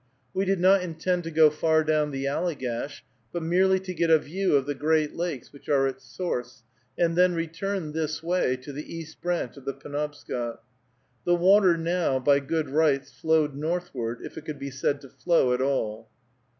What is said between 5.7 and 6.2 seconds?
its